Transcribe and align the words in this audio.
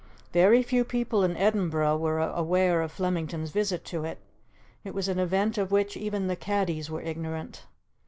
Very 0.33 0.63
few 0.63 0.83
people 0.83 1.23
in 1.23 1.37
Edinburgh 1.37 1.97
were 1.97 2.17
aware 2.19 2.81
of 2.81 2.91
Flemington's 2.91 3.51
visit 3.51 3.85
to 3.85 4.03
it; 4.03 4.17
it 4.83 4.95
was 4.95 5.07
an 5.07 5.19
event 5.19 5.59
of 5.59 5.71
which 5.71 5.95
even 5.95 6.25
the 6.25 6.35
caddies 6.35 6.89
were 6.89 7.01
ignorant. 7.03 7.67